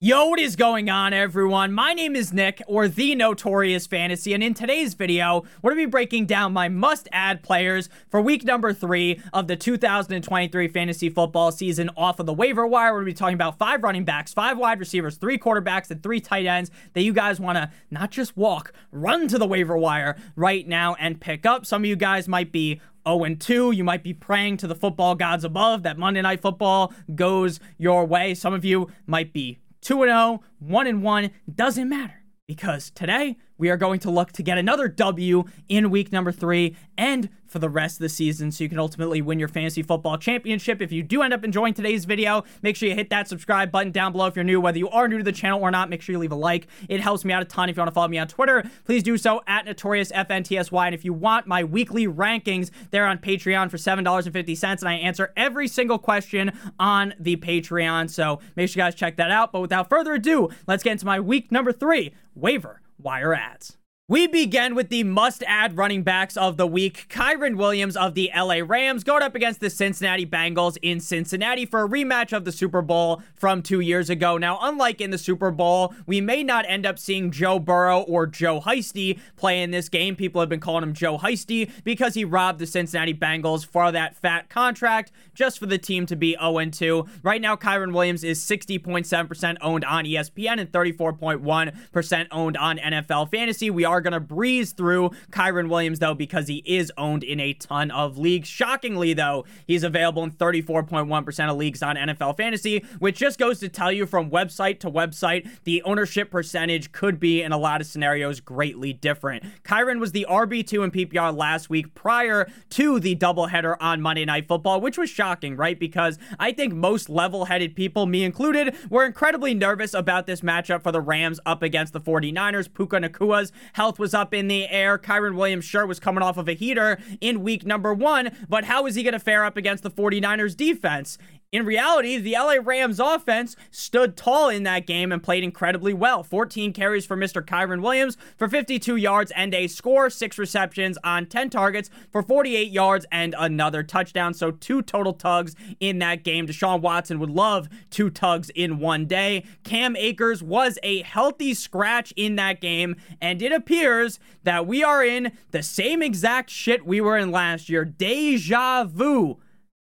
[0.00, 1.72] Yo, what is going on, everyone?
[1.72, 5.88] My name is Nick, or The Notorious Fantasy, and in today's video, we're going to
[5.88, 11.50] be breaking down my must-add players for week number three of the 2023 fantasy football
[11.50, 12.92] season off of the waiver wire.
[12.92, 16.00] We're going to be talking about five running backs, five wide receivers, three quarterbacks, and
[16.00, 19.76] three tight ends that you guys want to not just walk, run to the waiver
[19.76, 21.66] wire right now and pick up.
[21.66, 23.72] Some of you guys might be 0 2.
[23.72, 28.04] You might be praying to the football gods above that Monday Night Football goes your
[28.04, 28.34] way.
[28.34, 32.22] Some of you might be 2 0, 1 1, doesn't matter.
[32.46, 36.76] Because today we are going to look to get another W in week number three
[36.96, 40.18] and for the rest of the season so you can ultimately win your fantasy football
[40.18, 40.80] championship.
[40.80, 43.90] If you do end up enjoying today's video, make sure you hit that subscribe button
[43.90, 44.60] down below if you're new.
[44.60, 46.66] Whether you are new to the channel or not, make sure you leave a like.
[46.88, 47.68] It helps me out a ton.
[47.68, 50.86] If you want to follow me on Twitter, please do so at NotoriousFNTSY.
[50.86, 55.32] And if you want my weekly rankings, they're on Patreon for $7.50 and I answer
[55.36, 58.10] every single question on the Patreon.
[58.10, 59.52] So make sure you guys check that out.
[59.52, 63.76] But without further ado, let's get into my week number three waiver wire adds.
[64.10, 67.08] We begin with the must-add running backs of the week.
[67.10, 71.84] Kyren Williams of the LA Rams going up against the Cincinnati Bengals in Cincinnati for
[71.84, 74.38] a rematch of the Super Bowl from two years ago.
[74.38, 78.26] Now, unlike in the Super Bowl, we may not end up seeing Joe Burrow or
[78.26, 80.16] Joe Shiesty play in this game.
[80.16, 84.16] People have been calling him Joe Shiesty because he robbed the Cincinnati Bengals for that
[84.16, 87.06] fat contract just for the team to be 0-2.
[87.22, 93.68] Right now, Kyren Williams is 60.7% owned on ESPN and 34.1% owned on NFL Fantasy.
[93.68, 97.40] We are are going to breeze through Kyren Williams, though, because he is owned in
[97.40, 98.48] a ton of leagues.
[98.48, 103.68] Shockingly, though, he's available in 34.1% of leagues on NFL Fantasy, which just goes to
[103.68, 107.86] tell you from website to website, the ownership percentage could be, in a lot of
[107.86, 109.44] scenarios, greatly different.
[109.64, 114.46] Kyren was the RB2 in PPR last week prior to the doubleheader on Monday Night
[114.46, 115.78] Football, which was shocking, right?
[115.78, 120.82] Because I think most level headed people, me included, were incredibly nervous about this matchup
[120.82, 122.72] for the Rams up against the 49ers.
[122.72, 124.98] Puka Nacua's health health was up in the air.
[124.98, 128.84] Kyren Williams sure was coming off of a heater in week number one, but how
[128.84, 131.16] is he going to fare up against the 49ers defense?
[131.50, 136.22] In reality, the LA Rams offense stood tall in that game and played incredibly well.
[136.22, 137.42] 14 carries for Mr.
[137.42, 142.70] Kyren Williams for 52 yards and a score, six receptions on 10 targets for 48
[142.70, 144.34] yards and another touchdown.
[144.34, 146.46] So two total tugs in that game.
[146.46, 149.42] Deshaun Watson would love two tugs in one day.
[149.64, 155.02] Cam Akers was a healthy scratch in that game, and it appears that we are
[155.02, 157.86] in the same exact shit we were in last year.
[157.86, 159.38] Deja vu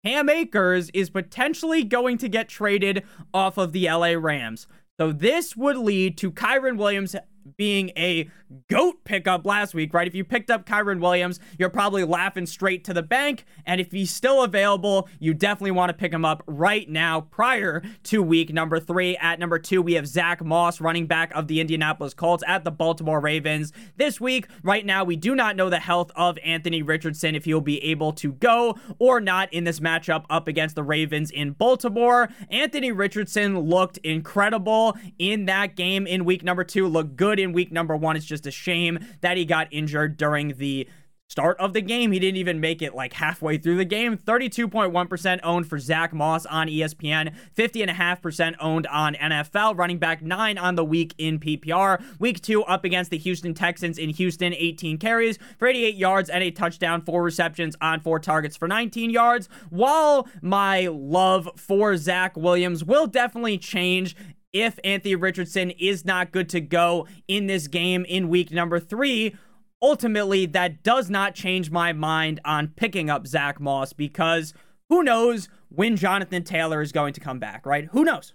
[0.05, 4.67] Cam Akers is potentially going to get traded off of the LA Rams.
[4.99, 7.15] So this would lead to Kyren Williams
[7.57, 8.29] being a
[8.67, 10.07] goat pickup last week, right?
[10.07, 13.45] If you picked up Kyren Williams, you're probably laughing straight to the bank.
[13.65, 17.83] And if he's still available, you definitely want to pick him up right now prior
[18.03, 19.17] to week number three.
[19.17, 22.71] At number two, we have Zack Moss, running back of the Indianapolis Colts at the
[22.71, 23.71] Baltimore Ravens.
[23.97, 27.61] This week, right now, we do not know the health of Anthony Richardson, if he'll
[27.61, 32.29] be able to go or not in this matchup up against the Ravens in Baltimore.
[32.49, 37.71] Anthony Richardson looked incredible in that game in week number two, looked good in week
[37.71, 38.15] number one.
[38.15, 40.87] It's just a shame that he got injured during the
[41.29, 42.11] start of the game.
[42.11, 44.17] He didn't even make it like halfway through the game.
[44.17, 49.77] 32.1% owned for Zack Moss on ESPN, 50.5% owned on NFL.
[49.77, 52.03] Running back nine on the week in PPR.
[52.19, 56.43] Week two up against the Houston Texans in Houston, 18 carries for 88 yards and
[56.43, 59.47] a touchdown, four receptions on four targets for 19 yards.
[59.69, 64.15] While my love for Zach Williams will definitely change
[64.53, 69.35] if Anthony Richardson is not good to go in this game in week number three,
[69.81, 74.53] ultimately that does not change my mind on picking up Zack Moss because
[74.89, 77.85] who knows when Jonathan Taylor is going to come back, right?
[77.91, 78.33] Who knows?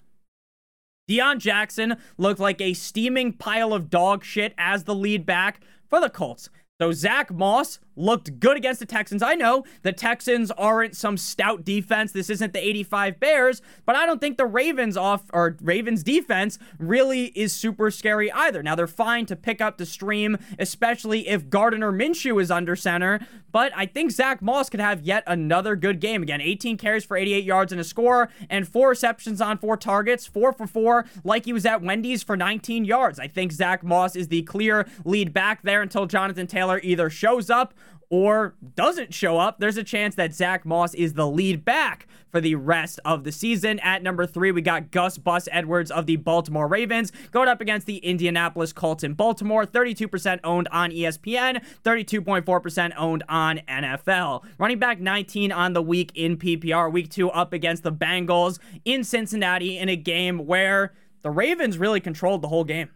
[1.09, 5.61] Deon Jackson looked like a steaming pile of dog shit as the lead back
[5.91, 6.49] for the Colts.
[6.81, 9.23] So Zack Moss looked good against the Texans.
[9.23, 12.13] I know the Texans aren't some stout defense.
[12.13, 16.59] This isn't the 85 Bears, but I don't think the Ravens off or Ravens defense
[16.79, 18.63] really is super scary either.
[18.63, 23.21] Now they're fine to pick up the stream, especially if Gardner Minshew is under center,
[23.53, 26.23] but I think Zack Moss could have yet another good game.
[26.23, 30.27] Again, 18 carries for 88 yards and a score, and four receptions on four targets,
[30.27, 33.19] four for four, like he was at Wendy's for 19 yards.
[33.19, 37.51] I think Zack Moss is the clear lead back there until Jonathan Taylor either shows
[37.51, 37.75] up
[38.11, 42.41] or doesn't show up, there's a chance that Zack Moss is the lead back for
[42.41, 43.79] the rest of the season.
[43.81, 47.87] At number three, we got Gus Bus Edwards of the Baltimore Ravens going up against
[47.87, 49.65] the Indianapolis Colts in Baltimore.
[49.65, 54.45] 32% owned on ESPN, 32.4% owned on NFL.
[54.59, 56.91] Running back 19 on the week in PPR.
[56.91, 60.93] Week two up against the Bengals in Cincinnati in a game where
[61.23, 62.91] the Ravens really controlled the whole game.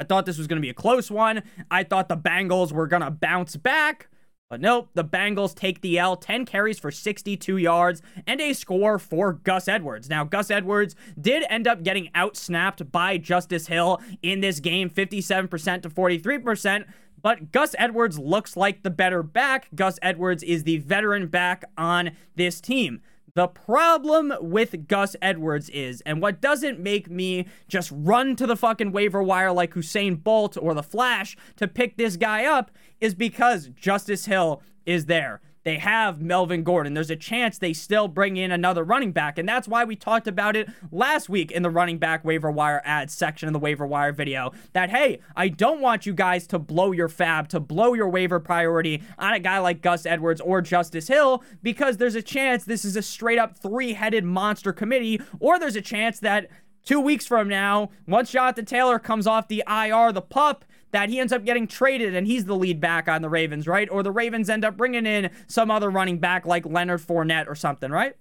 [0.00, 1.42] I thought this was going to be a close one.
[1.70, 4.08] I thought the Bengals were going to bounce back.
[4.48, 8.98] But nope, the Bengals take the L, 10 carries for 62 yards and a score
[8.98, 10.08] for Gus Edwards.
[10.08, 15.82] Now, Gus Edwards did end up getting outsnapped by Justice Hill in this game, 57%
[15.82, 16.84] to 43%.
[17.22, 19.68] But Gus Edwards looks like the better back.
[19.74, 23.02] Gus Edwards is the veteran back on this team.
[23.40, 28.54] The problem with Gus Edwards is, and what doesn't make me just run to the
[28.54, 32.70] fucking waiver wire like Usain Bolt or the Flash to pick this guy up,
[33.00, 35.40] is because Justice Hill is there.
[35.62, 36.94] They have Melvin Gordon.
[36.94, 39.38] There's a chance they still bring in another running back.
[39.38, 42.80] And that's why we talked about it last week in the running back waiver wire
[42.84, 44.52] adds section of the waiver wire video.
[44.72, 48.40] That, hey, I don't want you guys to blow your fab, to blow your waiver
[48.40, 52.84] priority on a guy like Gus Edwards or Justice Hill, because there's a chance this
[52.84, 56.48] is a straight up three headed monster committee, or there's a chance that
[56.84, 61.20] two weeks from now, once Jonathan Taylor comes off the IR, the pup, that he
[61.20, 63.88] ends up getting traded and he's the lead back on the Ravens, right?
[63.90, 67.54] Or the Ravens end up bringing in some other running back like Leonard Fournette or
[67.54, 68.16] something, right?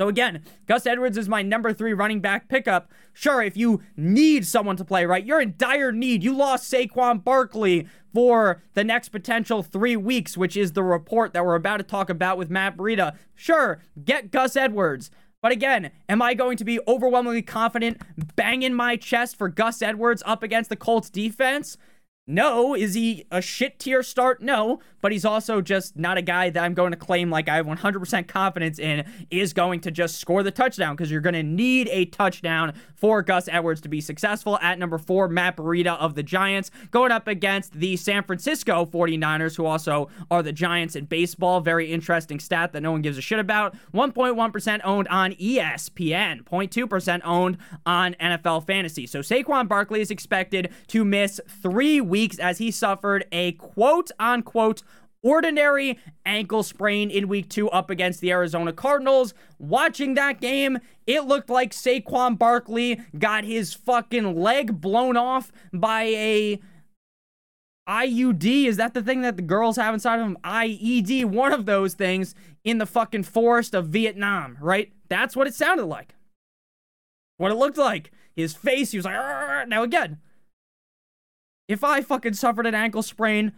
[0.00, 2.88] So again, Gus Edwards is my number three running back pickup.
[3.12, 5.24] Sure, if you need someone to play, right?
[5.26, 6.22] You're in dire need.
[6.22, 11.44] You lost Saquon Barkley for the next potential three weeks, which is the report that
[11.44, 13.16] we're about to talk about with Matt Breida.
[13.34, 15.10] Sure, get Gus Edwards.
[15.40, 18.02] But again, am I going to be overwhelmingly confident
[18.34, 21.76] banging my chest for Gus Edwards up against the Colts defense?
[22.26, 22.74] No.
[22.74, 24.42] Is he a shit tier start?
[24.42, 24.80] No.
[25.00, 27.66] But he's also just not a guy that I'm going to claim like I have
[27.66, 31.88] 100% confidence in is going to just score the touchdown because you're going to need
[31.90, 34.58] a touchdown for Gus Edwards to be successful.
[34.60, 39.56] At number four, Matt Breida of the Giants going up against the San Francisco 49ers,
[39.56, 41.60] who also are the Giants in baseball.
[41.60, 43.76] Very interesting stat that no one gives a shit about.
[43.94, 49.06] 1.1% owned on ESPN, 0.2% owned on NFL Fantasy.
[49.06, 54.82] So Saquon Barkley is expected to miss three weeks as he suffered a quote unquote
[55.22, 59.34] ordinary ankle sprain in week two up against the Arizona Cardinals.
[59.58, 66.04] Watching that game, it looked like Saquon Barkley got his fucking leg blown off by
[66.04, 66.60] a
[67.88, 68.66] IUD.
[68.66, 70.38] Is that the thing that the girls have inside of them?
[70.44, 72.34] IED, one of those things
[72.64, 74.92] in the fucking forest of Vietnam, right?
[75.08, 76.14] That's what it sounded like.
[77.38, 78.10] What it looked like.
[78.36, 80.18] His face, he was like, now again,
[81.66, 83.52] if I fucking suffered an ankle sprain,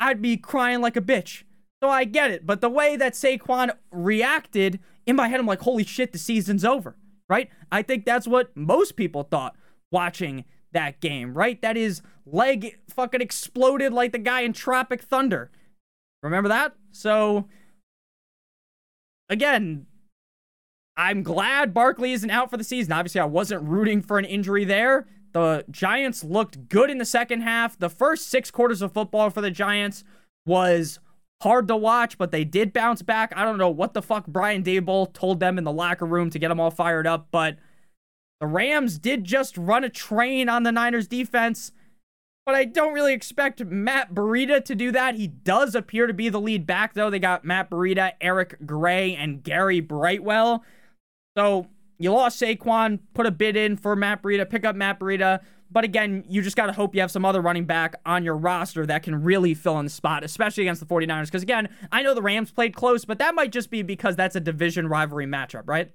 [0.00, 1.44] I'd be crying like a bitch.
[1.82, 2.46] So I get it.
[2.46, 6.64] But the way that Saquon reacted, in my head, I'm like, holy shit, the season's
[6.64, 6.96] over,
[7.28, 7.50] right?
[7.70, 9.56] I think that's what most people thought
[9.90, 11.60] watching that game, right?
[11.62, 15.50] That his leg fucking exploded like the guy in Tropic Thunder.
[16.22, 16.74] Remember that?
[16.90, 17.48] So,
[19.28, 19.86] again,
[20.96, 22.92] I'm glad Barkley isn't out for the season.
[22.92, 25.06] Obviously, I wasn't rooting for an injury there.
[25.34, 27.78] The Giants looked good in the second half.
[27.78, 30.04] The first six quarters of football for the Giants
[30.46, 31.00] was
[31.42, 33.32] hard to watch, but they did bounce back.
[33.36, 36.38] I don't know what the fuck Brian Daboll told them in the locker room to
[36.38, 37.58] get them all fired up, but
[38.40, 41.72] the Rams did just run a train on the Niners defense.
[42.46, 45.14] But I don't really expect Matt Breida to do that.
[45.14, 47.08] He does appear to be the lead back, though.
[47.10, 50.62] They got Matt Breida, Eric Gray, and Gary Brightwell.
[51.38, 55.40] So you lost Saquon, put a bid in for Matt Breida, pick up Matt Breida.
[55.70, 58.36] But again, you just got to hope you have some other running back on your
[58.36, 61.26] roster that can really fill in the spot, especially against the 49ers.
[61.26, 64.36] Because again, I know the Rams played close, but that might just be because that's
[64.36, 65.90] a division rivalry matchup, right?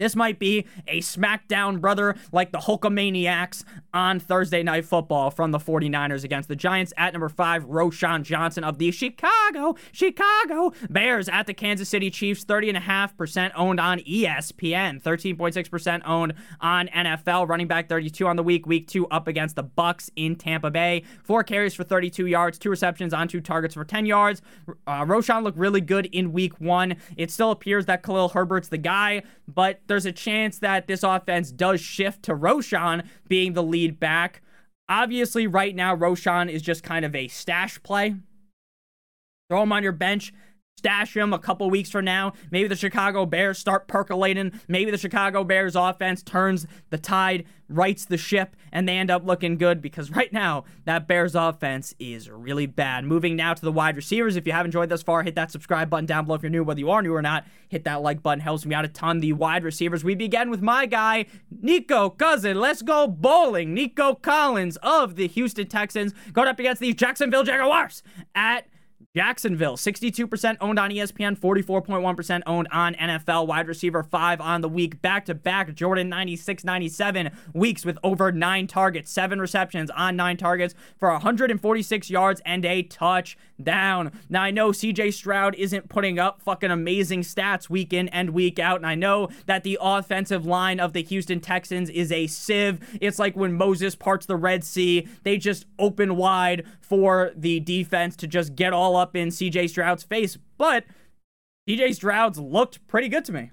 [0.00, 5.58] This might be a SmackDown brother like the Hulkamaniacs on Thursday Night Football from the
[5.58, 11.46] 49ers against the Giants at number five, Roschon Johnson of the Chicago, Chicago Bears at
[11.46, 18.26] the Kansas City Chiefs, 30.5% owned on ESPN, 13.6% owned on NFL, running back 32
[18.26, 21.04] on the week, week two up against the Bucks in Tampa Bay.
[21.22, 24.40] Four carries for 32 yards, two receptions on two targets for 10 yards.
[24.86, 26.96] Uh, Roschon looked really good in week one.
[27.18, 31.50] It still appears that Khalil Herbert's the guy, but there's a chance that this offense
[31.50, 34.40] does shift to Roschon being the lead back.
[34.88, 38.14] Obviously, right now, Roschon is just kind of a stash play.
[39.48, 40.32] Throw him on your bench
[40.80, 42.32] stash him a couple weeks from now.
[42.50, 44.58] Maybe the Chicago Bears start percolating.
[44.66, 49.26] Maybe the Chicago Bears offense turns the tide, rights the ship, and they end up
[49.26, 53.04] looking good because right now, that Bears offense is really bad.
[53.04, 54.36] Moving now to the wide receivers.
[54.36, 56.64] If you have enjoyed thus far, hit that subscribe button down below if you're new,
[56.64, 57.44] whether you are new or not.
[57.68, 59.20] Hit that like button, helps me out a ton.
[59.20, 61.26] The wide receivers, we begin with my guy,
[61.60, 62.58] Nico Cousin.
[62.58, 63.74] Let's go bowling.
[63.74, 68.02] Nico Collins of the Houston Texans going up against the Jacksonville Jaguars
[68.34, 68.64] at
[69.16, 73.48] Jacksonville, 62% owned on ESPN, 44.1% owned on NFL.
[73.48, 75.74] Wide receiver five on the week, back to back.
[75.74, 82.08] Jordan 96 97 weeks with over nine targets, seven receptions on nine targets for 146
[82.08, 84.12] yards and a touchdown.
[84.28, 88.60] Now, I know CJ Stroud isn't putting up fucking amazing stats week in and week
[88.60, 92.78] out, and I know that the offensive line of the Houston Texans is a sieve.
[93.00, 98.14] It's like when Moses parts the Red Sea, they just open wide for the defense
[98.16, 100.84] to just get all up in CJ Stroud's face, but
[101.68, 103.50] CJ Stroud's looked pretty good to me.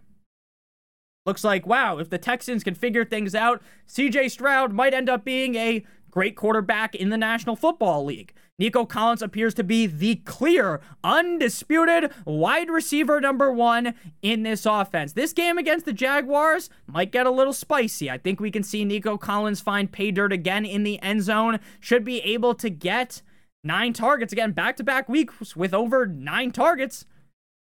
[1.26, 5.26] Looks like, wow, if the Texans can figure things out, CJ Stroud might end up
[5.26, 8.34] being a great quarterback in the National Football League.
[8.60, 15.14] Nico Collins appears to be the clear, undisputed wide receiver number one in this offense.
[15.14, 18.10] This game against the Jaguars might get a little spicy.
[18.10, 21.60] I think we can see Nico Collins find pay dirt again in the end zone.
[21.80, 23.22] Should be able to get
[23.64, 27.06] nine targets again, back to back weeks with over nine targets.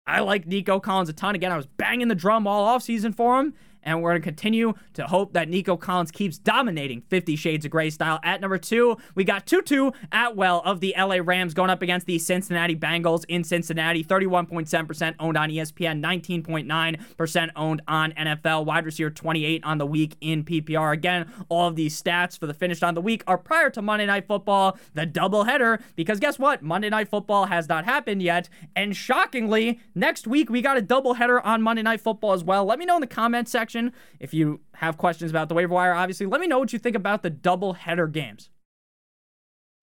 [0.08, 1.36] I like Nico Collins a ton.
[1.36, 4.74] Again, I was banging the drum all offseason for him and we're going to continue
[4.94, 8.20] to hope that Nico Collins keeps dominating 50 Shades of Grey style.
[8.24, 12.20] At number two, we got Tutu Atwell of the LA Rams going up against the
[12.20, 14.04] Cincinnati Bengals in Cincinnati.
[14.04, 18.66] 31.7% owned on ESPN, 19.9% owned on NFL.
[18.66, 20.94] Wide receiver 28 on the week in PPR.
[20.94, 24.06] Again, all of these stats for the finish on the week are prior to Monday
[24.06, 26.62] Night Football, the doubleheader, because guess what?
[26.62, 28.50] Monday Night Football has not happened yet.
[28.76, 32.66] And shockingly, next week we got a doubleheader on Monday Night Football as well.
[32.66, 33.94] Let me know in the comment section section.
[34.20, 36.96] If you have questions about the waiver wire, obviously, let me know what you think
[36.96, 38.50] about the double header games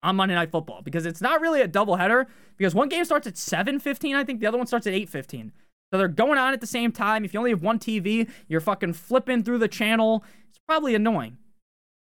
[0.03, 2.27] on Monday Night Football because it's not really a double header
[2.57, 5.51] because one game starts at 7:15, I think the other one starts at 8:15.
[5.91, 7.25] So they're going on at the same time.
[7.25, 10.23] If you only have one TV, you're fucking flipping through the channel.
[10.47, 11.37] It's probably annoying.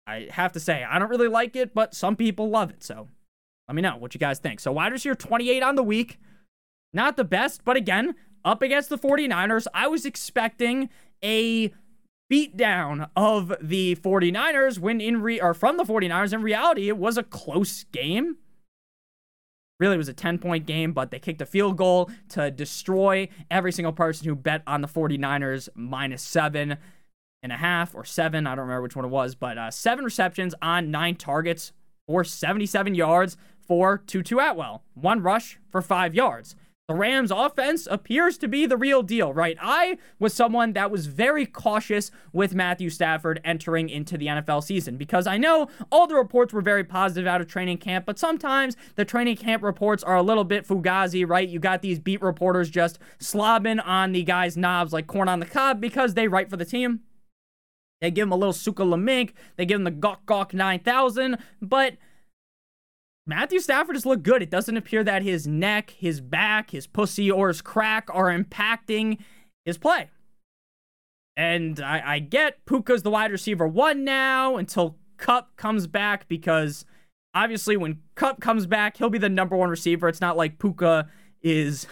[0.05, 2.83] I have to say, I don't really like it, but some people love it.
[2.83, 3.07] So
[3.67, 4.59] let me know what you guys think.
[4.59, 6.19] So wide receiver 28 on the week.
[6.93, 8.15] Not the best, but again,
[8.47, 10.89] up against the 49ers, I was expecting
[11.23, 11.73] a
[12.31, 17.17] beatdown of the 49ers when in re or from the 49ers in reality it was
[17.17, 18.37] a close game.
[19.79, 23.29] Really it was a 10 point game but they kicked a field goal to destroy
[23.49, 26.77] every single person who bet on the 49ers minus seven
[27.43, 30.03] and a half or seven i don't remember which one it was but uh, seven
[30.03, 31.71] receptions on nine targets
[32.07, 34.83] for 77 yards for tutu atwell.
[34.93, 36.55] One rush for five yards
[36.87, 39.57] the Rams offense appears to be the real deal, right?
[39.61, 44.95] I was someone that was very cautious with Matthew Stafford entering into the NFL season
[44.95, 48.77] because I know all the reports were very positive out of training camp, but sometimes
[48.95, 51.49] the training camp reports are a little bit fugazi, right?
[51.49, 55.45] You got these beat reporters just slobbing on the guy's knobs like corn on the
[55.45, 57.01] cob because they write for the team.
[57.99, 61.97] They give him a little Suka Lamink, they give him the Gawk Gawk 9000, but
[63.27, 64.41] Matthew Stafford has looked good.
[64.41, 69.19] It doesn't appear that his neck, his back, his pussy, or his crack are impacting
[69.65, 70.09] his play.
[71.35, 76.85] And I, I get Puka's the wide receiver one now until Kupp comes back because
[77.35, 80.07] obviously when Kupp comes back, he'll be the number one receiver.
[80.07, 81.09] It's not like Puka
[81.41, 81.85] is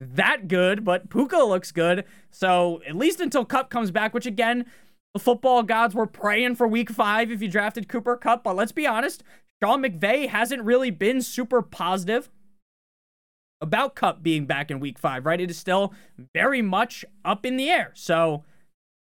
[0.00, 2.04] that good, but Puka looks good.
[2.30, 4.64] So at least until Kupp comes back, which again,
[5.12, 8.44] the football gods were praying for week five if you drafted Cooper Kupp.
[8.44, 9.24] But let's be honest,
[9.62, 12.30] Sean McVay hasn't really been super positive
[13.60, 15.40] about Kupp being back in week five, right?
[15.40, 15.92] It is still
[16.34, 17.90] very much up in the air.
[17.94, 18.44] So,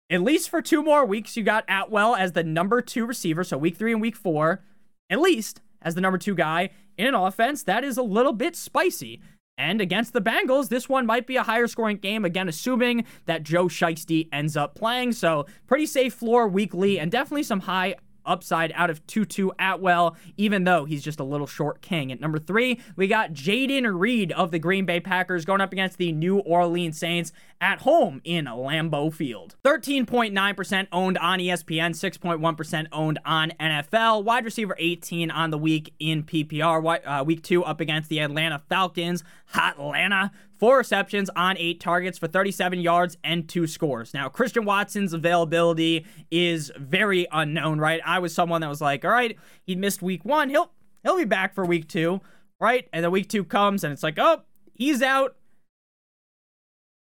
[0.09, 3.43] at least for two more weeks, you got Atwell as the number two receiver.
[3.43, 4.63] So, week three and week four,
[5.09, 8.55] at least as the number two guy in an offense that is a little bit
[8.55, 9.21] spicy.
[9.57, 13.43] And against the Bengals, this one might be a higher scoring game, again, assuming that
[13.43, 15.13] Joe Shiesty ends up playing.
[15.13, 20.63] So, pretty safe floor weekly and definitely some high upside out of Tutu Atwell, even
[20.63, 22.11] though he's just a little short king.
[22.11, 25.97] At number three, we got Jayden Reed of the Green Bay Packers going up against
[25.97, 29.55] the New Orleans Saints at home in Lambeau Field.
[29.63, 34.23] 13.9% owned on ESPN, 6.1% owned on NFL.
[34.23, 36.99] Wide receiver 18 on the week in PPR.
[37.05, 39.23] Uh, week two up against the Atlanta Falcons.
[39.47, 44.13] Hot Atlanta four receptions on eight targets for 37 yards and two scores.
[44.13, 48.01] Now, Christian Watson's availability is very unknown, right?
[48.05, 50.49] I was someone that was like, all right, he missed week one.
[50.49, 50.71] He'll
[51.03, 52.21] he'll be back for week two,
[52.59, 52.87] right?
[52.93, 54.41] And then week two comes and it's like, oh,
[54.73, 55.35] he's out.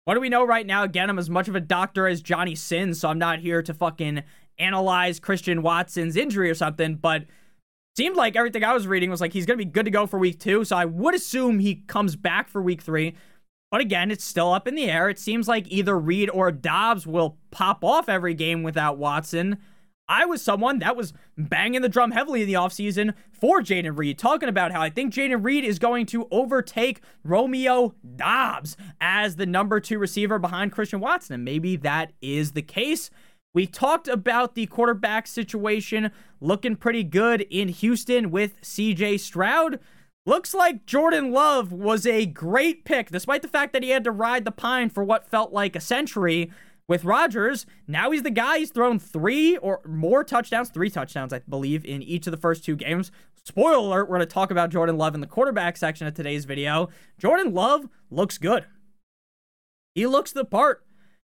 [0.06, 0.84] What do we know right now?
[0.84, 3.74] Again, I'm as much of a doctor as Johnny Sins, so I'm not here to
[3.74, 4.24] fucking
[4.58, 7.26] analyze Christian Watson's injury or something, but
[7.96, 10.08] seemed like everything I was reading was like he's going to be good to go
[10.08, 10.64] for week two.
[10.64, 13.16] So I would assume he comes back for week three.
[13.72, 15.10] But again, it's still up in the air.
[15.10, 19.58] It seems like either Reed or Doubs will pop off every game without Watson.
[20.10, 24.20] I was someone that was banging the drum heavily in the offseason for Jayden Reed,
[24.20, 29.46] talking about how I think Jayden Reed is going to overtake Romeo Doubs as the
[29.46, 31.36] number two receiver behind Christian Watson.
[31.36, 33.10] And maybe that is the case.
[33.54, 36.12] We talked about the quarterback situation
[36.42, 39.80] looking pretty good in Houston with CJ Stroud.
[40.24, 44.12] Looks like Jordan Love was a great pick, despite the fact that he had to
[44.12, 46.52] ride the pine for what felt like a century
[46.88, 47.66] with Rodgers.
[47.88, 48.60] Now he's the guy.
[48.60, 52.64] He's thrown three or more touchdowns, three touchdowns, I believe, in each of the first
[52.64, 53.12] two games.
[53.46, 56.46] Spoiler alert, we're going to talk about Jordan Love in the quarterback section of today's
[56.46, 56.90] video.
[57.18, 58.66] Jordan Love looks good.
[59.96, 60.86] He looks the part.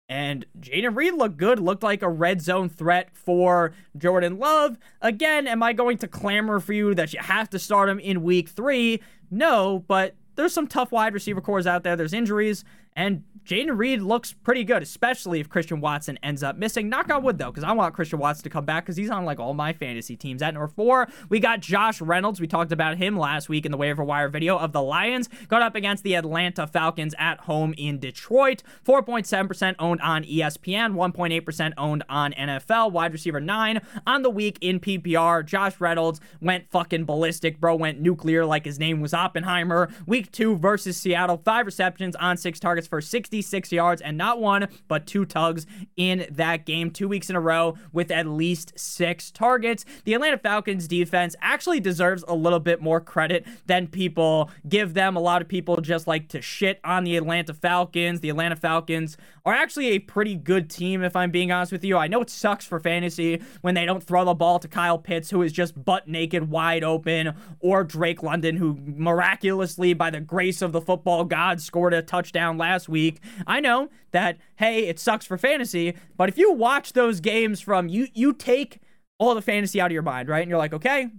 [0.09, 4.77] And Jayden Reed looked good, looked like a red zone threat for Jordan Love.
[5.01, 8.21] Again, am I going to clamor for you that you have to start him in
[8.21, 9.01] week three?
[9.31, 11.95] No, but there's some tough wide receiver cores out there.
[11.95, 12.63] There's injuries,
[12.95, 16.87] and Jayden Reed looks pretty good, especially if Christian Watson ends up missing.
[16.87, 19.25] Knock on wood, though, because I want Christian Watson to come back because he's on
[19.25, 20.41] like all my fantasy teams.
[20.41, 22.39] At number four, we got Josh Reynolds.
[22.39, 25.27] We talked about him last week in the waiver wire video of the Lions.
[25.49, 28.63] Got up against the Atlanta Falcons at home in Detroit.
[28.85, 32.93] 4.7% owned on ESPN, 1.8% owned on NFL.
[32.93, 35.45] Wide receiver nine on the week in PPR.
[35.45, 37.59] Josh Reynolds went fucking ballistic.
[37.59, 39.89] Bro went nuclear like his name was Oppenheimer.
[40.07, 43.32] Week two versus Seattle, five receptions on six targets for 60.
[43.33, 45.65] 66 yards and not one, but two tugs
[45.97, 49.85] in that game, two weeks in a row with at least six targets.
[50.03, 55.15] The Atlanta Falcons defense actually deserves a little bit more credit than people give them.
[55.15, 58.19] A lot of people just like to shit on the Atlanta Falcons.
[58.19, 61.97] The Atlanta Falcons are actually a pretty good team, if I'm being honest with you.
[61.97, 65.29] I know it sucks for fantasy when they don't throw the ball to Kyle Pitts,
[65.29, 70.61] who is just butt naked, wide open, or Drake London, who miraculously, by the grace
[70.61, 73.19] of the football god, scored a touchdown last week.
[73.47, 77.87] I know that hey, it sucks for fantasy, but if you watch those games from
[77.87, 78.79] you you take
[79.19, 80.41] all the fantasy out of your mind, right?
[80.41, 81.09] And you're like, "Okay,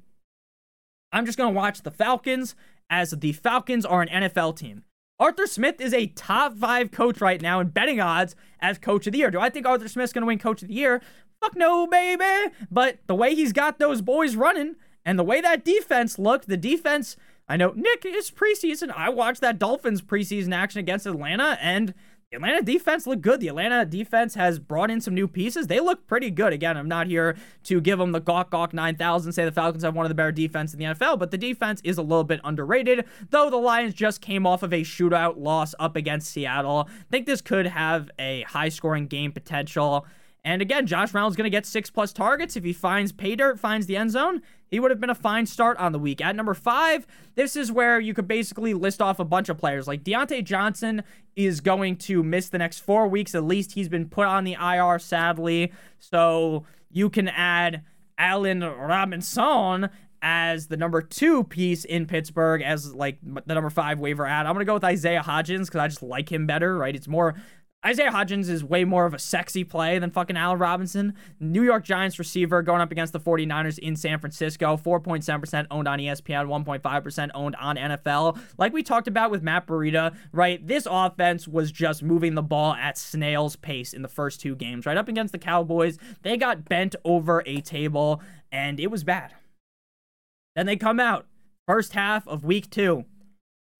[1.12, 2.54] I'm just going to watch the Falcons
[2.90, 4.84] as the Falcons are an NFL team."
[5.20, 9.12] Arthur Smith is a top five coach right now in betting odds as coach of
[9.12, 9.30] the year.
[9.30, 11.00] Do I think Arthur Smith's going to win coach of the year?
[11.40, 12.52] Fuck no, baby.
[12.70, 16.56] But the way he's got those boys running and the way that defense looked, the
[16.56, 17.16] defense
[17.48, 18.90] I know Nick is preseason.
[18.90, 21.92] I watched that Dolphins preseason action against Atlanta, and
[22.30, 23.40] the Atlanta defense looked good.
[23.40, 25.66] The Atlanta defense has brought in some new pieces.
[25.66, 26.52] They look pretty good.
[26.52, 29.94] Again, I'm not here to give them the gawk gawk 9000, say the Falcons have
[29.94, 32.40] one of the better defense in the NFL, but the defense is a little bit
[32.42, 36.88] underrated, though the Lions just came off of a shootout loss up against Seattle.
[36.88, 40.06] I think this could have a high scoring game potential.
[40.44, 42.56] And again, Josh Reynolds going to get six plus targets.
[42.56, 44.42] If he finds pay dirt, finds the end zone,
[44.74, 46.20] he would have been a fine start on the week.
[46.20, 47.06] At number five,
[47.36, 49.86] this is where you could basically list off a bunch of players.
[49.86, 51.04] Like Diontae Johnson
[51.36, 53.72] is going to miss the next four weeks at least.
[53.72, 55.72] He's been put on the IR, sadly.
[56.00, 57.84] So you can add
[58.18, 64.26] Allen Robinson as the number two piece in Pittsburgh as like the number five waiver
[64.26, 64.44] ad.
[64.44, 66.96] I'm gonna go with Isaiah Hodgins because I just like him better, right?
[66.96, 67.36] It's more
[67.86, 71.14] Isaiah Hodgins is way more of a sexy play than fucking Allen Robinson.
[71.38, 74.76] New York Giants receiver going up against the 49ers in San Francisco.
[74.76, 78.38] 4.7% owned on ESPN, 1.5% owned on NFL.
[78.56, 80.66] Like we talked about with Matt Breida, right?
[80.66, 84.86] This offense was just moving the ball at snail's pace in the first two games,
[84.86, 84.96] right?
[84.96, 89.34] Up against the Cowboys, they got bent over a table and it was bad.
[90.56, 91.26] Then they come out,
[91.66, 93.04] first half of week two.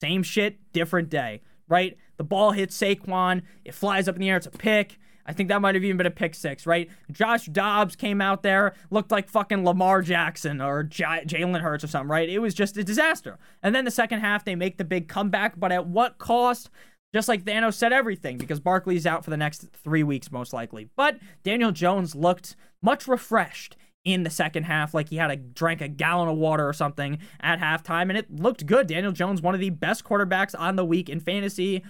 [0.03, 1.97] Same shit, different day, right?
[2.16, 3.42] The ball hits Saquon.
[3.64, 4.37] It flies up in the air.
[4.37, 4.98] It's a pick.
[5.27, 6.90] I think that might have even been a pick six, right?
[7.11, 11.87] Josh Dobbs came out there, looked like fucking Lamar Jackson or J- Jalen Hurts or
[11.87, 12.29] something, right?
[12.29, 13.38] It was just a disaster.
[13.62, 16.70] And then the second half, they make the big comeback, but at what cost?
[17.14, 20.90] Just like Thanos said everything, because Barkley's out for the next three weeks, most likely.
[20.96, 25.81] But Daniel Jones looked much refreshed in the second half, like he had a drank
[25.81, 28.87] a gallon of water or something at halftime, and it looked good.
[28.87, 31.83] Daniel Jones, one of the best quarterbacks on the week in fantasy.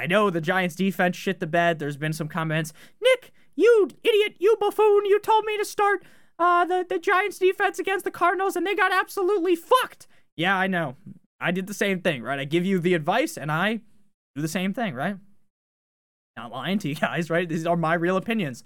[0.00, 1.78] I know the Giants defense shit the bed.
[1.78, 2.72] There's been some comments.
[3.02, 6.02] Nick, you idiot, you buffoon, you told me to start
[6.38, 10.06] uh, the, the Giants defense against the Cardinals and they got absolutely fucked.
[10.38, 10.96] Yeah, I know.
[11.38, 12.38] I did the same thing, right?
[12.38, 13.80] I give you the advice and I
[14.34, 15.16] do the same thing, right?
[16.34, 17.46] Not lying to you guys, right?
[17.46, 18.64] These are my real opinions.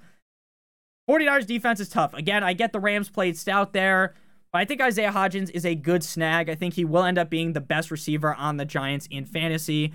[1.11, 2.15] 49ers defense is tough.
[2.15, 4.15] Again, I get the Rams played stout there,
[4.53, 6.49] but I think Isaiah Hodgins is a good snag.
[6.49, 9.93] I think he will end up being the best receiver on the Giants in fantasy.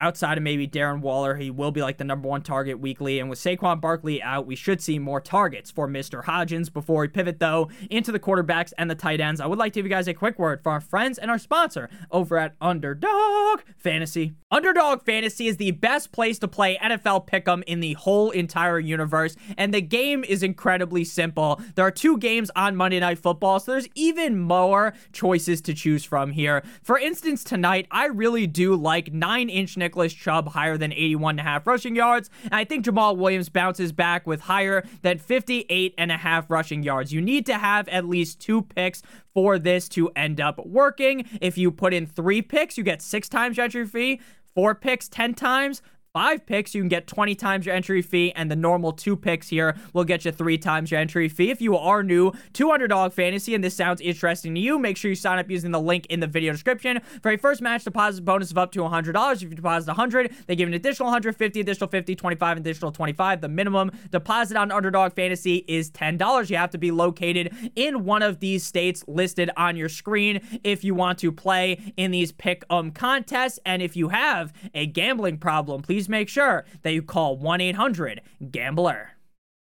[0.00, 3.20] Outside of maybe Darren Waller, he will be like the number one target weekly.
[3.20, 6.24] And with Saquon Barkley out, we should see more targets for Mr.
[6.24, 6.72] Hodgins.
[6.72, 9.78] Before we pivot, though, into the quarterbacks and the tight ends, I would like to
[9.78, 13.60] give you guys a quick word for our friends and our sponsor over at Underdog
[13.76, 14.34] Fantasy.
[14.50, 19.36] Underdog Fantasy is the best place to play NFL Pick'em in the whole entire universe,
[19.56, 21.60] and the game is incredibly simple.
[21.74, 26.04] There are two games on Monday Night Football, so there's even more choices to choose
[26.04, 26.62] from here.
[26.82, 31.40] For instance, tonight, I really do like 9 inch Nicholas Chubb higher than 81 and
[31.40, 32.30] a half rushing yards.
[32.44, 36.82] And I think Jamaal Williams bounces back with higher than 58 and a half rushing
[36.82, 37.12] yards.
[37.12, 39.02] You need to have at least two picks
[39.34, 41.28] for this to end up working.
[41.40, 44.20] If you put in three picks, you get six times your entry fee.
[44.54, 45.82] Four picks, 10 times
[46.14, 49.48] five picks, you can get 20 times your entry fee, and the normal two picks
[49.48, 51.50] here will get you three times your entry fee.
[51.50, 55.08] If you are new to Underdog Fantasy and this sounds interesting to you, make sure
[55.08, 58.24] you sign up using the link in the video description for a first match deposit
[58.24, 59.34] bonus of up to $100.
[59.34, 63.40] If you deposit 100, they give an additional 150, additional 50, 25, additional 25.
[63.40, 66.48] The minimum deposit on Underdog Fantasy is $10.
[66.48, 70.84] You have to be located in one of these states listed on your screen if
[70.84, 73.58] you want to play in these pick um contests.
[73.66, 77.60] And if you have a gambling problem, please please make sure that you call 1
[77.62, 79.12] 800 Gambler.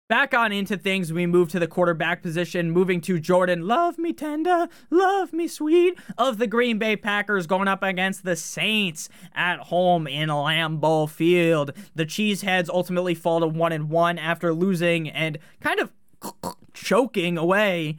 [0.08, 4.12] Back on into things, we move to the quarterback position, moving to Jordan, love me
[4.12, 9.58] tender, love me sweet, of the Green Bay Packers going up against the Saints at
[9.58, 11.72] home in Lambeau Field.
[11.94, 15.92] The Cheeseheads ultimately fall to 1 and 1 after losing and kind of
[16.72, 17.96] choking away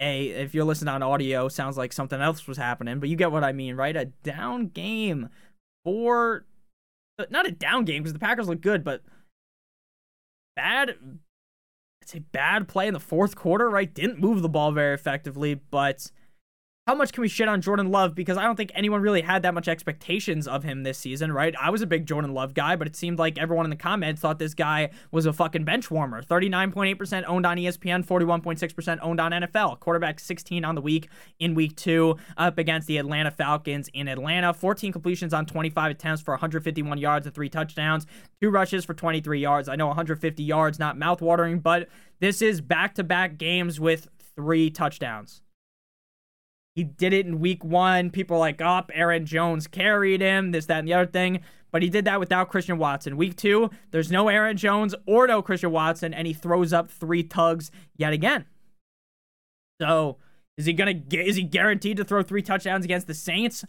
[0.00, 3.30] a if you're listening on audio sounds like something else was happening but you get
[3.30, 5.28] what i mean right a down game
[5.84, 6.44] for
[7.22, 9.02] Uh, not a down game because the Packers look good, but
[10.56, 10.90] bad.
[10.90, 13.70] I'd say bad play in the fourth quarter.
[13.70, 16.10] Right, didn't move the ball very effectively, but
[16.86, 18.12] how much can we shit on Jordan Love?
[18.12, 21.54] Because I don't think anyone really had that much expectations of him this season, right?
[21.60, 24.20] I was a big Jordan Love guy, but it seemed like everyone in the comments
[24.20, 26.22] thought this guy was a fucking bench warmer.
[26.22, 29.78] 39.8% owned on ESPN, 41.6% owned on NFL.
[29.78, 34.52] Quarterback 16 on the week in week two up against the Atlanta Falcons in Atlanta.
[34.52, 38.06] 14 completions on 25 attempts for 151 yards and three touchdowns,
[38.40, 39.68] two rushes for 23 yards.
[39.68, 44.68] I know 150 yards, not mouthwatering, but this is back to back games with three
[44.68, 45.42] touchdowns.
[46.74, 48.10] He did it in week one.
[48.10, 51.40] People like, oh, Aaron Jones carried him, this, that, and the other thing.
[51.70, 53.16] But he did that without Christian Watson.
[53.16, 57.22] Week two, there's no Aaron Jones or no Christian Watson, and he throws up three
[57.22, 58.46] tugs yet again.
[59.80, 60.18] So
[60.56, 63.64] is he gonna get, is he guaranteed to throw three touchdowns against the Saints?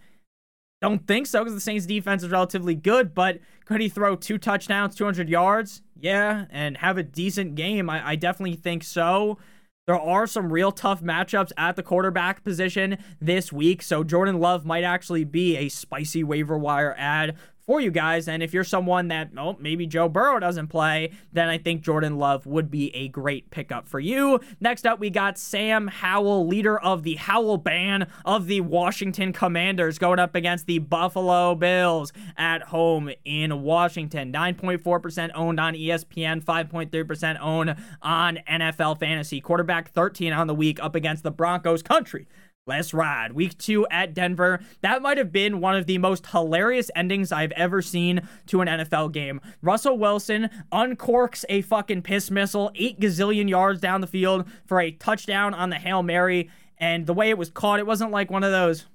[0.82, 4.38] Don't think so because the Saints defense is relatively good, but could he throw two
[4.38, 5.82] touchdowns, 200 yards?
[5.98, 7.90] Yeah, and have a decent game.
[7.90, 9.38] I, I definitely think so.
[9.86, 14.66] There are some real tough matchups at the quarterback position this week, so Jordan Love
[14.66, 17.36] might actually be a spicy waiver wire ad
[17.66, 18.28] for you guys.
[18.28, 22.18] And if you're someone that, oh, maybe Joe Burrow doesn't play, then I think Jordan
[22.18, 24.40] Love would be a great pickup for you.
[24.60, 29.98] Next up, we got Sam Howell, leader of the Howell Band of the Washington Commanders,
[29.98, 34.32] going up against the Buffalo Bills at home in Washington.
[34.32, 39.40] 9.4% owned on ESPN, 5.3% owned on NFL Fantasy.
[39.42, 42.28] Quarterback 13 on the week up against the Broncos country.
[42.66, 43.34] Let's ride.
[43.34, 44.62] Week two at Denver.
[44.80, 48.70] That might have been one of the most hilarious endings I've ever seen to an
[48.70, 49.42] NFL game.
[49.62, 54.92] Russell Wilson uncorks a fucking piss missile, eight gazillion yards down the field for a
[54.92, 56.50] touchdown on the Hail Mary.
[56.78, 58.86] And the way it was caught, it wasn't like one of those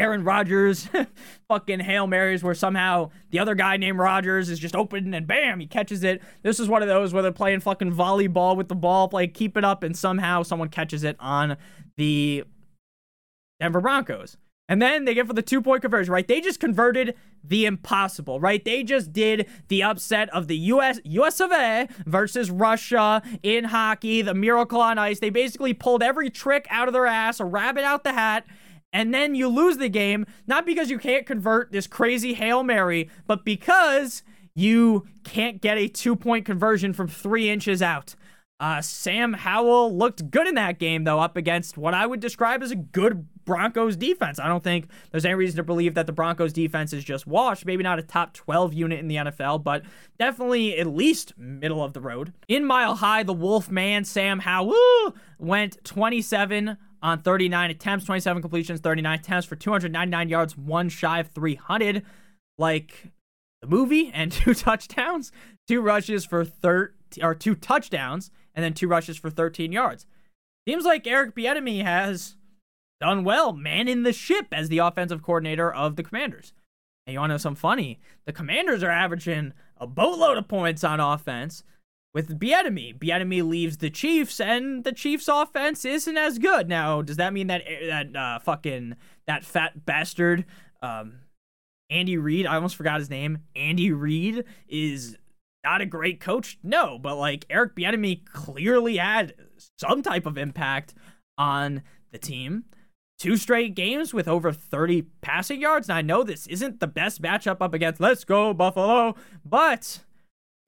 [0.00, 0.88] Aaron Rodgers
[1.48, 5.60] fucking Hail Marys where somehow the other guy named Rodgers is just open and bam,
[5.60, 6.22] he catches it.
[6.42, 9.56] This is one of those where they're playing fucking volleyball with the ball, like keep
[9.58, 11.56] it up, and somehow someone catches it on
[12.00, 12.44] the
[13.60, 14.38] Denver Broncos.
[14.70, 16.26] And then they get for the two point conversion, right?
[16.26, 18.64] They just converted the impossible, right?
[18.64, 24.22] They just did the upset of the US US of A versus Russia in hockey,
[24.22, 25.18] the miracle on ice.
[25.18, 28.46] They basically pulled every trick out of their ass, a rabbit out the hat,
[28.92, 33.10] and then you lose the game, not because you can't convert this crazy Hail Mary,
[33.26, 34.22] but because
[34.54, 38.14] you can't get a two point conversion from three inches out.
[38.60, 42.62] Uh, Sam Howell looked good in that game, though, up against what I would describe
[42.62, 44.38] as a good Broncos defense.
[44.38, 47.64] I don't think there's any reason to believe that the Broncos defense is just washed.
[47.64, 49.82] Maybe not a top 12 unit in the NFL, but
[50.18, 52.34] definitely at least middle of the road.
[52.48, 58.80] In Mile High, the Wolf Man, Sam Howell, went 27 on 39 attempts, 27 completions,
[58.80, 62.04] 39 attempts for 299 yards, one shy of 300,
[62.58, 63.10] like
[63.62, 65.32] the movie, and two touchdowns,
[65.66, 70.06] two rushes for 13 or two touchdowns, and then two rushes for 13 yards.
[70.68, 72.36] Seems like Eric Bieniemy has
[73.00, 76.52] done well, man in the ship as the offensive coordinator of the Commanders.
[77.06, 77.98] And you want to know something funny?
[78.26, 81.64] The Commanders are averaging a boatload of points on offense
[82.12, 82.98] with Bieniemy.
[82.98, 86.68] Bieniemy leaves the Chiefs, and the Chiefs' offense isn't as good.
[86.68, 90.44] Now, does that mean that that uh, fucking that fat bastard,
[90.82, 91.20] um,
[91.88, 92.46] Andy Reid?
[92.46, 93.38] I almost forgot his name.
[93.56, 95.16] Andy Reid is
[95.64, 96.58] not a great coach.
[96.62, 99.34] No, but like Eric Bieniemy clearly had
[99.78, 100.94] some type of impact
[101.36, 102.64] on the team.
[103.18, 105.88] Two straight games with over 30 passing yards.
[105.88, 110.00] And I know this isn't the best matchup up against Let's Go Buffalo, but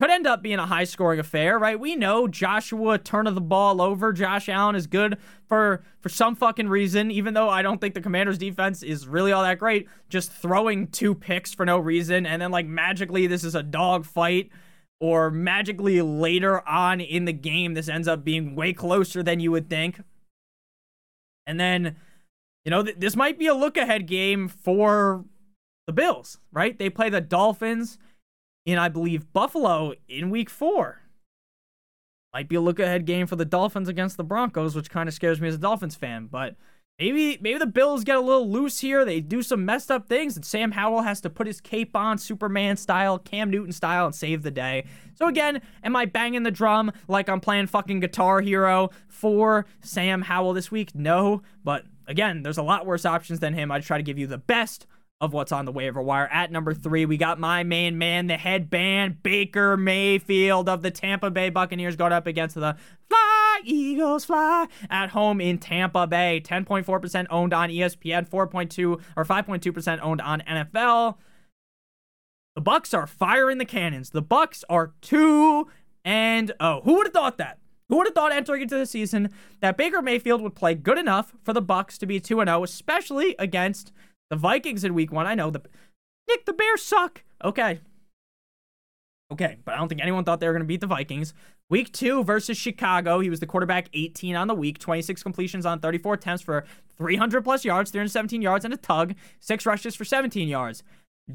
[0.02, 1.78] could end up being a high scoring affair, right?
[1.78, 4.12] We know Joshua turn of the ball over.
[4.12, 8.00] Josh Allen is good for for some fucking reason, even though I don't think the
[8.00, 9.88] Commanders defense is really all that great.
[10.08, 14.04] Just throwing two picks for no reason, and then like magically this is a dog
[14.04, 14.50] fight,
[15.02, 19.50] or magically later on in the game this ends up being way closer than you
[19.50, 20.00] would think.
[21.44, 21.96] And then,
[22.64, 25.24] you know, th- this might be a look ahead game for
[25.88, 26.78] the Bills, right?
[26.78, 27.98] They play the Dolphins
[28.64, 31.00] in, I believe, Buffalo in week four.
[32.32, 35.14] Might be a look ahead game for the Dolphins against the Broncos, which kind of
[35.16, 36.28] scares me as a Dolphins fan.
[36.30, 36.54] But
[36.98, 39.04] maybe maybe the Bills get a little loose here.
[39.04, 42.18] They do some messed up things, and Sam Howell has to put his cape on,
[42.18, 44.84] Superman style, Cam Newton style, and save the day.
[45.14, 50.22] So again, am I banging the drum like I'm playing fucking Guitar Hero for Sam
[50.22, 50.94] Howell this week?
[50.94, 53.70] No, but again, there's a lot worse options than him.
[53.70, 54.86] I try to give you the best
[55.20, 56.28] of what's on the waiver wire.
[56.32, 61.30] At number three, we got my main man, the headband, Baker Mayfield of the Tampa
[61.30, 62.76] Bay Buccaneers going up against the
[63.64, 66.40] Eagles Fly at home in Tampa Bay.
[66.44, 71.16] 10.4% owned on ESPN, 4.2 or 5.2% owned on NFL.
[72.54, 74.10] The Bucks are firing the cannons.
[74.10, 75.66] The Bucks are 2
[76.04, 77.58] and oh, who would have thought that?
[77.88, 81.34] Who would have thought entering into the season that Baker Mayfield would play good enough
[81.42, 83.92] for the Bucks to be 2 and 0, especially against
[84.30, 85.60] the Vikings in week one, I know the
[86.28, 87.22] Nick, the Bears suck.
[87.44, 87.80] Okay.
[89.30, 91.34] Okay, but I don't think anyone thought they were going to beat the Vikings.
[91.72, 95.80] Week two versus Chicago, he was the quarterback 18 on the week, 26 completions on
[95.80, 96.66] 34 attempts for
[96.98, 100.82] 300 plus yards, 317 yards, and a tug, six rushes for 17 yards.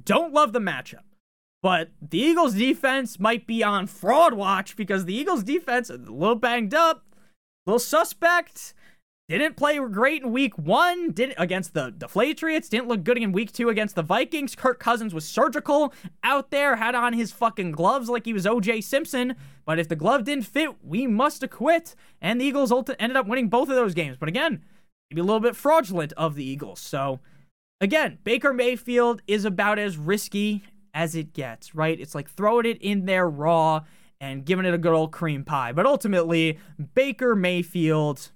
[0.05, 1.01] Don't love the matchup.
[1.63, 6.11] But the Eagles defense might be on fraud watch because the Eagles defense is a
[6.11, 7.03] little banged up,
[7.65, 8.75] a little suspect
[9.29, 13.33] didn't play great in week one, didn't against the, the Patriots, didn't look good in
[13.33, 14.55] week two against the Vikings.
[14.55, 18.81] Kirk Cousins was surgical out there, had on his fucking gloves like he was OJ
[18.83, 19.35] Simpson.
[19.65, 21.93] But if the glove didn't fit, we must have quit.
[22.21, 24.15] And the Eagles ended up winning both of those games.
[24.17, 24.63] But again,
[25.11, 26.79] maybe a little bit fraudulent of the Eagles.
[26.79, 27.19] So
[27.81, 30.63] again, Baker Mayfield is about as risky
[30.93, 31.99] as it gets, right?
[31.99, 33.83] It's like throwing it in there raw
[34.21, 35.73] and giving it a good old cream pie.
[35.73, 36.59] But ultimately,
[36.95, 38.31] Baker Mayfield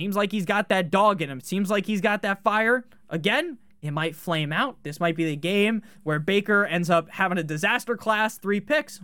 [0.00, 1.42] Seems like he's got that dog in him.
[1.42, 2.86] Seems like he's got that fire.
[3.10, 4.78] Again, it might flame out.
[4.82, 9.02] This might be the game where Baker ends up having a disaster class, three picks.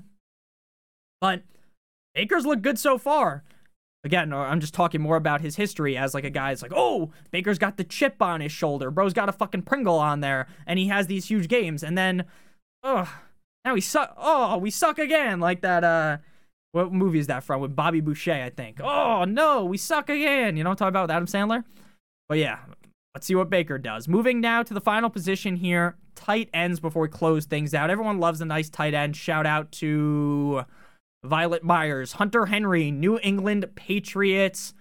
[1.21, 1.43] But
[2.15, 3.45] Baker's looked good so far.
[4.05, 6.53] Again, I'm just talking more about his history as like a guy.
[6.53, 8.91] It's like, oh, Baker's got the chip on his shoulder.
[8.91, 11.83] Bro's got a fucking Pringle on there, and he has these huge games.
[11.83, 12.25] And then,
[12.83, 13.15] oh,
[13.67, 14.15] now we suck.
[14.17, 15.41] Oh, we suck again.
[15.41, 15.85] Like that.
[15.85, 16.17] Uh,
[16.77, 17.61] what movie is that from?
[17.61, 18.81] With Bobby Boucher, I think.
[18.81, 20.57] Oh no, we suck again.
[20.57, 21.65] You know talking about with Adam Sandler?
[22.29, 22.59] But yeah,
[23.15, 24.07] let's see what Baker does.
[24.07, 27.89] Moving now to the final position here, tight ends before we close things out.
[27.89, 29.17] Everyone loves a nice tight end.
[29.17, 30.65] Shout out to
[31.25, 34.75] Violet Myers, Hunter Henry, New England Patriots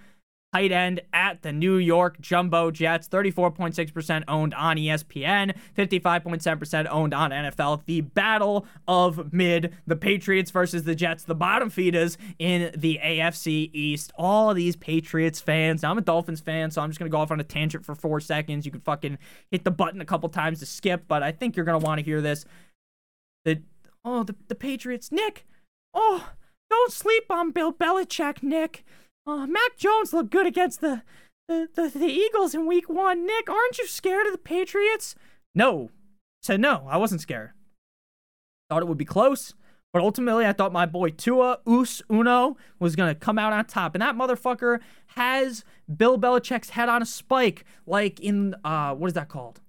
[0.56, 3.10] tight end at the New York Jumbo Jets.
[3.10, 7.82] 34.6% owned on ESPN, 55.7% owned on NFL.
[7.86, 13.70] The battle of mid, the Patriots versus the Jets, the bottom feeders in the AFC
[13.74, 14.14] East.
[14.18, 15.84] All these Patriots fans.
[15.84, 17.86] Now, I'm a Dolphins fan, so I'm just going to go off on a tangent
[17.86, 18.66] for four seconds.
[18.66, 19.18] You can fucking
[19.52, 22.00] hit the button a couple times to skip, but I think you're going to want
[22.00, 22.46] to hear this.
[23.44, 23.62] The,
[24.06, 25.12] oh, the, the Patriots.
[25.12, 25.46] Nick,
[25.94, 26.30] oh,
[26.70, 28.86] don't sleep on Bill Belichick, Nick.
[29.28, 31.02] Oh, Mac Jones looked good against the,
[31.48, 33.26] the, the, the Eagles in week one.
[33.26, 35.16] Nick, aren't you scared of the Patriots?
[35.56, 35.90] No.
[36.44, 37.52] Said no, I wasn't scared.
[38.70, 39.54] Thought it would be close.
[39.96, 43.96] But ultimately, I thought my boy Tua Us Uno was to come out on top.
[43.96, 44.82] And that motherfucker
[45.16, 45.64] has
[45.96, 49.62] Bill Belichick's head on a spike, like in, uh, what is that called?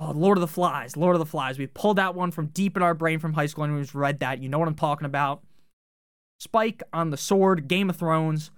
[0.00, 0.96] Oh, Lord of the Flies.
[0.96, 1.60] Lord of the Flies.
[1.60, 3.94] We pulled that one from deep in our brain from high school and we just
[3.94, 4.42] read that.
[4.42, 5.44] You know what I'm talking about.
[6.42, 8.50] Spike on the sword, Game of Thrones,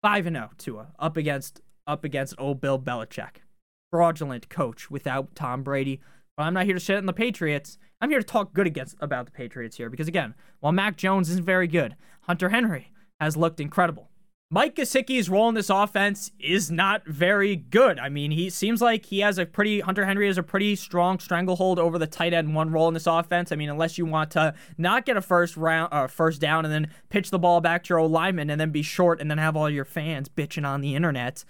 [0.00, 3.42] 5 0 Tua up against up against old Bill Belichick.
[3.90, 6.00] Fraudulent coach without Tom Brady.
[6.38, 7.76] But I'm not here to shit on the Patriots.
[8.00, 11.28] I'm here to talk good against about the Patriots here because again, while Mac Jones
[11.28, 14.08] isn't very good, Hunter Henry has looked incredible.
[14.54, 17.98] Mike Gesicki's role in this offense is not very good.
[17.98, 21.18] I mean, he seems like he has a pretty Hunter Henry has a pretty strong
[21.20, 23.50] stranglehold over the tight end one role in this offense.
[23.50, 26.74] I mean, unless you want to not get a first round uh, first down and
[26.74, 29.38] then pitch the ball back to your old lineman and then be short and then
[29.38, 31.46] have all your fans bitching on the internet.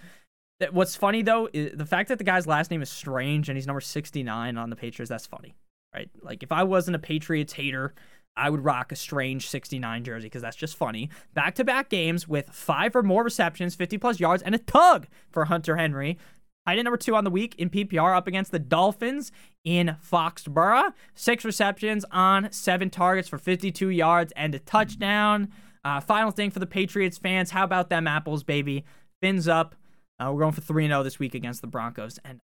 [0.71, 3.67] What's funny though is the fact that the guy's last name is Strange and he's
[3.67, 5.09] number 69 on the Patriots.
[5.09, 5.55] That's funny,
[5.93, 6.09] right?
[6.21, 7.93] Like if I wasn't a Patriots hater
[8.35, 11.09] I would rock a strange 69 jersey because that's just funny.
[11.33, 15.07] Back to back games with five or more receptions, 50 plus yards, and a tug
[15.31, 16.17] for Hunter Henry.
[16.65, 19.31] Tight end number two on the week in PPR up against the Dolphins
[19.65, 20.93] in Foxborough.
[21.13, 25.49] Six receptions on seven targets for 52 yards and a touchdown.
[25.83, 28.85] Uh, final thing for the Patriots fans how about them apples, baby?
[29.21, 29.75] Fins up.
[30.19, 32.17] Uh, we're going for 3 0 this week against the Broncos.
[32.23, 32.39] And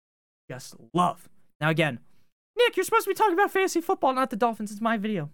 [0.49, 1.29] just love.
[1.61, 1.99] Now, again,
[2.57, 4.71] Nick, you're supposed to be talking about fantasy football, not the Dolphins.
[4.71, 5.29] It's my video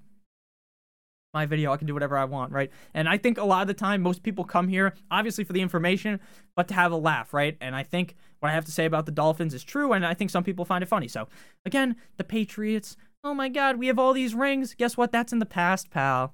[1.35, 1.71] my video.
[1.71, 2.71] I can do whatever I want, right?
[2.95, 5.61] And I think a lot of the time, most people come here, obviously for the
[5.61, 6.19] information,
[6.55, 7.57] but to have a laugh, right?
[7.61, 10.15] And I think what I have to say about the Dolphins is true, and I
[10.15, 11.07] think some people find it funny.
[11.07, 11.27] So,
[11.65, 14.73] again, the Patriots, oh my God, we have all these rings.
[14.73, 15.11] Guess what?
[15.11, 16.33] That's in the past, pal.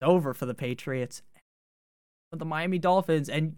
[0.00, 1.20] It's over for the Patriots.
[2.30, 3.56] But the Miami Dolphins, and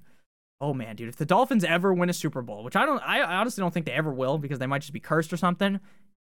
[0.63, 3.21] oh man, dude, if the Dolphins ever win a Super Bowl, which I don't, I
[3.21, 5.79] honestly don't think they ever will because they might just be cursed or something.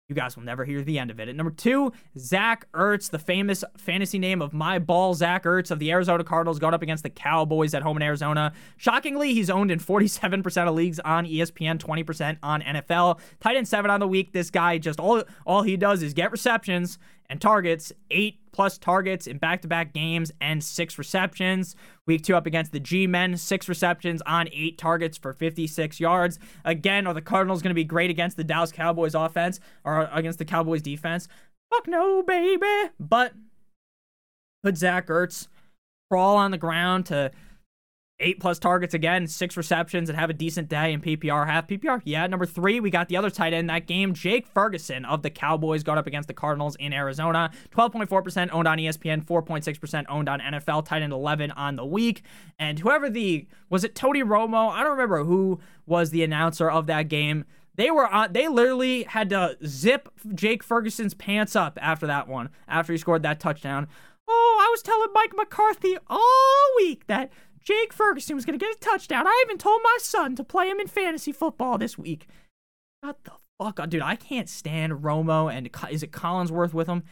[0.09, 1.29] You guys will never hear the end of it.
[1.29, 5.77] At number two, Zach Ertz, the famous fantasy name of my ball, Zach Ertz of
[5.77, 8.51] the Arizona Cardinals, going up against the Cowboys at home in Arizona.
[8.77, 13.19] Shockingly, he's owned in 47% of leagues on ESPN, 20% on NFL.
[13.39, 14.33] Tight end seven on the week.
[14.33, 16.97] This guy just all all he does is get receptions
[17.29, 21.75] and targets, eight plus targets in back to back games and six receptions.
[22.05, 26.39] Week two up against the G men, six receptions on eight targets for 56 yards.
[26.65, 30.39] Again, are the Cardinals going to be great against the Dallas Cowboys offense or against
[30.39, 31.27] the Cowboys defense?
[31.69, 32.91] Fuck no, baby.
[32.99, 33.33] But
[34.63, 35.47] put Zach Ertz
[36.09, 37.31] crawl on the ground to
[38.19, 42.01] eight plus targets again, six receptions, and have a decent day in PPR, half PPR.
[42.03, 45.29] Yeah, number three, we got the other tight end that game, Jake Ferguson of the
[45.29, 47.51] Cowboys, got up against the Cardinals in Arizona.
[47.71, 52.23] 12.4% owned on ESPN, 4.6% owned on NFL, tight end 11 on the week.
[52.57, 54.71] And whoever the, was it Tony Romo?
[54.71, 57.45] I don't remember who was the announcer of that game.
[57.75, 62.49] They were on, they literally had to zip Jake Ferguson's pants up after that one,
[62.67, 63.87] after he scored that touchdown.
[64.27, 67.31] Oh, I was telling Mike McCarthy all week that
[67.63, 69.27] Jake Ferguson was going to get a touchdown.
[69.27, 72.27] I even told my son to play him in fantasy football this week.
[73.01, 73.89] What the fuck?
[73.89, 77.03] Dude, I can't stand Romo and is it Collinsworth with him?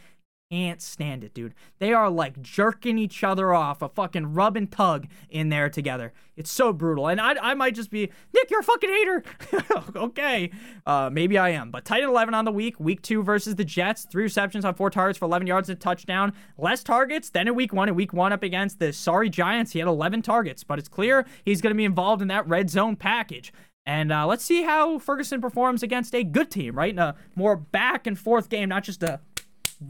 [0.50, 1.54] Can't stand it, dude.
[1.78, 6.14] They are like jerking each other off, a fucking rub and tug in there together.
[6.38, 7.06] It's so brutal.
[7.06, 9.24] And I, I might just be, Nick, you're a fucking hater.
[9.96, 10.50] okay.
[10.86, 11.70] Uh, maybe I am.
[11.70, 12.80] But tight end 11 on the week.
[12.80, 14.06] Week two versus the Jets.
[14.10, 16.32] Three receptions on four targets for 11 yards and a touchdown.
[16.56, 17.90] Less targets than in week one.
[17.90, 20.64] In week one up against the sorry Giants, he had 11 targets.
[20.64, 23.52] But it's clear he's going to be involved in that red zone package.
[23.88, 26.90] And uh, let's see how Ferguson performs against a good team, right?
[26.92, 29.20] In a more back and forth game, not just a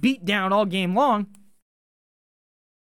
[0.00, 1.26] beat down all game long.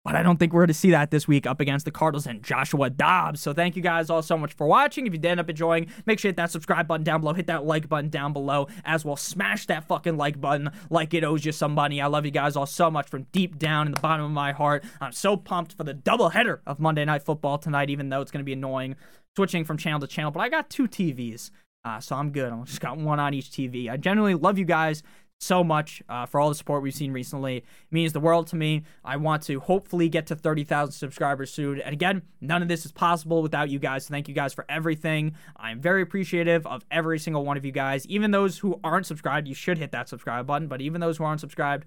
[0.06, 2.28] But I don't think we're going to see that this week up against the Cardinals
[2.28, 3.40] and Joshua Dobbs.
[3.40, 5.04] So thank you guys all so much for watching.
[5.04, 7.32] If you did end up enjoying, make sure you hit that subscribe button down below.
[7.32, 9.16] Hit that like button down below as well.
[9.16, 12.00] Smash that fucking like button like it owes you some money.
[12.00, 14.52] I love you guys all so much from deep down in the bottom of my
[14.52, 14.84] heart.
[15.00, 18.30] I'm so pumped for the double header of Monday Night Football tonight, even though it's
[18.30, 18.94] going to be annoying
[19.34, 20.30] switching from channel to channel.
[20.30, 21.50] But I got two TVs.
[21.84, 22.52] Uh, so I'm good.
[22.52, 23.90] I just got one on each TV.
[23.90, 25.02] I generally love you guys
[25.38, 27.58] so much uh, for all the support we've seen recently.
[27.58, 28.84] It means the world to me.
[29.04, 31.80] I want to hopefully get to 30,000 subscribers soon.
[31.80, 34.06] And again, none of this is possible without you guys.
[34.06, 35.34] So thank you guys for everything.
[35.56, 38.06] I'm very appreciative of every single one of you guys.
[38.06, 40.68] Even those who aren't subscribed, you should hit that subscribe button.
[40.68, 41.86] But even those who aren't subscribed,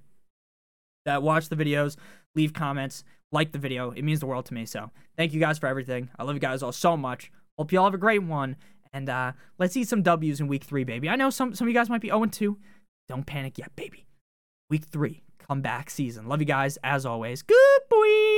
[1.05, 1.97] that watch the videos,
[2.35, 3.91] leave comments, like the video.
[3.91, 4.65] It means the world to me.
[4.65, 6.09] So thank you guys for everything.
[6.17, 7.31] I love you guys all so much.
[7.57, 8.55] Hope you all have a great one.
[8.91, 11.09] And uh, let's see some W's in week three, baby.
[11.09, 12.57] I know some, some of you guys might be 0 2.
[13.09, 14.05] Don't panic yet, baby.
[14.69, 16.27] Week three, comeback season.
[16.27, 17.41] Love you guys as always.
[17.41, 18.28] Good boy.